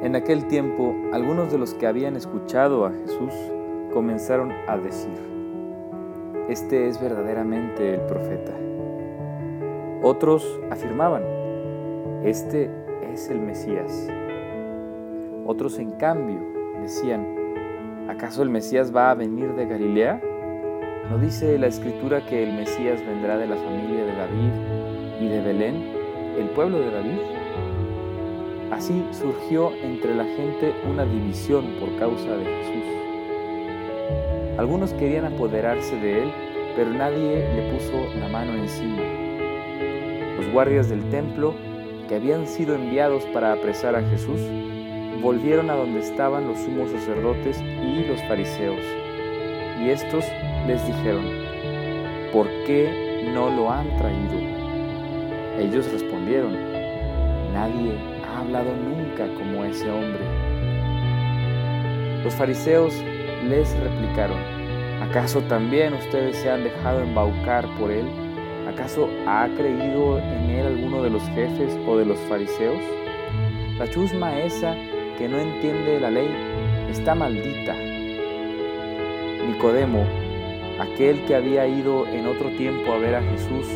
En 0.00 0.14
aquel 0.14 0.46
tiempo, 0.46 0.94
algunos 1.12 1.50
de 1.50 1.58
los 1.58 1.74
que 1.74 1.86
habían 1.86 2.14
escuchado 2.14 2.86
a 2.86 2.92
Jesús 2.92 3.34
comenzaron 3.92 4.52
a 4.68 4.78
decir, 4.78 5.18
Este 6.48 6.86
es 6.86 6.98
verdaderamente 6.98 7.94
el 7.94 8.00
profeta. 8.02 8.52
Otros 10.02 10.60
afirmaban, 10.70 11.24
Este 12.22 12.70
es 13.12 13.28
el 13.28 13.40
Mesías. 13.40 14.08
Otros, 15.44 15.78
en 15.80 15.90
cambio, 15.90 16.40
decían, 16.80 17.26
¿acaso 18.08 18.42
el 18.44 18.50
Mesías 18.50 18.94
va 18.94 19.10
a 19.10 19.14
venir 19.14 19.52
de 19.56 19.66
Galilea? 19.66 20.22
¿No 21.10 21.16
dice 21.16 21.58
la 21.58 21.68
escritura 21.68 22.20
que 22.26 22.42
el 22.42 22.52
Mesías 22.52 23.00
vendrá 23.06 23.38
de 23.38 23.46
la 23.46 23.56
familia 23.56 24.04
de 24.04 24.14
David 24.14 24.52
y 25.22 25.28
de 25.28 25.40
Belén, 25.40 25.76
el 26.38 26.50
pueblo 26.50 26.78
de 26.80 26.90
David? 26.90 27.18
Así 28.70 29.02
surgió 29.12 29.72
entre 29.82 30.14
la 30.14 30.24
gente 30.24 30.74
una 30.86 31.06
división 31.06 31.64
por 31.80 31.96
causa 31.98 32.36
de 32.36 32.44
Jesús. 32.44 32.84
Algunos 34.58 34.92
querían 34.92 35.24
apoderarse 35.24 35.96
de 35.96 36.24
él, 36.24 36.30
pero 36.76 36.90
nadie 36.90 37.54
le 37.54 37.72
puso 37.72 38.14
la 38.20 38.28
mano 38.28 38.52
encima. 38.52 39.02
Los 40.36 40.52
guardias 40.52 40.90
del 40.90 41.08
templo, 41.08 41.54
que 42.06 42.16
habían 42.16 42.46
sido 42.46 42.74
enviados 42.74 43.24
para 43.32 43.54
apresar 43.54 43.96
a 43.96 44.02
Jesús, 44.02 44.42
volvieron 45.22 45.70
a 45.70 45.74
donde 45.74 46.00
estaban 46.00 46.46
los 46.46 46.58
sumos 46.58 46.90
sacerdotes 46.90 47.58
y 47.62 48.04
los 48.06 48.20
fariseos. 48.24 49.07
Y 49.80 49.90
estos 49.90 50.24
les 50.66 50.84
dijeron, 50.86 51.24
¿por 52.32 52.46
qué 52.66 53.30
no 53.32 53.48
lo 53.50 53.70
han 53.70 53.86
traído? 53.96 54.38
Ellos 55.58 55.90
respondieron, 55.92 56.52
nadie 57.52 57.92
ha 58.26 58.40
hablado 58.40 58.70
nunca 58.74 59.26
como 59.34 59.64
ese 59.64 59.88
hombre. 59.90 60.20
Los 62.24 62.34
fariseos 62.34 62.94
les 63.48 63.72
replicaron, 63.78 64.38
¿acaso 65.02 65.40
también 65.42 65.94
ustedes 65.94 66.36
se 66.36 66.50
han 66.50 66.64
dejado 66.64 67.00
embaucar 67.00 67.66
por 67.78 67.90
él? 67.90 68.06
¿Acaso 68.68 69.08
ha 69.26 69.48
creído 69.56 70.18
en 70.18 70.50
él 70.50 70.66
alguno 70.66 71.02
de 71.02 71.10
los 71.10 71.22
jefes 71.30 71.78
o 71.86 71.96
de 71.96 72.04
los 72.04 72.18
fariseos? 72.28 72.82
La 73.78 73.88
chusma 73.88 74.38
esa 74.40 74.74
que 75.16 75.28
no 75.28 75.38
entiende 75.38 76.00
la 76.00 76.10
ley 76.10 76.28
está 76.90 77.14
maldita. 77.14 77.97
Nicodemo, 79.48 80.04
aquel 80.78 81.24
que 81.24 81.34
había 81.34 81.66
ido 81.66 82.06
en 82.06 82.26
otro 82.26 82.50
tiempo 82.50 82.92
a 82.92 82.98
ver 82.98 83.14
a 83.14 83.22
Jesús 83.22 83.66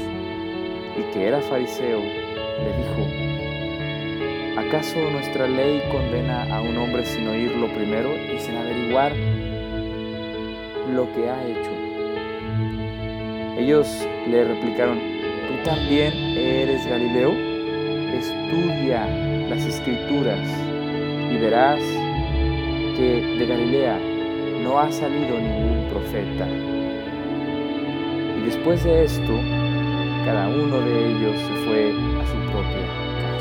y 0.98 1.02
que 1.14 1.28
era 1.28 1.40
fariseo, 1.40 1.98
le 1.98 2.76
dijo, 2.76 4.60
¿acaso 4.60 4.98
nuestra 5.10 5.48
ley 5.48 5.82
condena 5.90 6.42
a 6.54 6.60
un 6.60 6.76
hombre 6.76 7.06
sin 7.06 7.26
oírlo 7.26 7.68
primero 7.68 8.10
y 8.14 8.38
sin 8.38 8.54
averiguar 8.54 9.12
lo 10.92 11.10
que 11.14 11.30
ha 11.30 11.42
hecho? 11.42 11.70
Ellos 13.58 14.06
le 14.28 14.44
replicaron, 14.44 14.98
¿tú 14.98 15.64
también 15.64 16.12
eres 16.36 16.86
Galileo? 16.86 17.32
Estudia 18.12 19.06
las 19.48 19.64
escrituras 19.64 20.46
y 21.30 21.36
verás 21.38 21.80
que 22.94 23.22
de 23.38 23.46
Galilea 23.46 24.11
no 24.62 24.78
ha 24.78 24.90
salido 24.92 25.38
ningún 25.38 25.88
profeta. 25.90 26.46
Y 28.36 28.40
después 28.44 28.84
de 28.84 29.04
esto, 29.04 29.32
cada 30.24 30.48
uno 30.48 30.80
de 30.80 31.08
ellos 31.10 31.36
se 31.40 31.54
fue 31.66 31.90
a 31.90 32.26
su 32.26 32.36
propia 32.52 32.86
casa. 33.20 33.31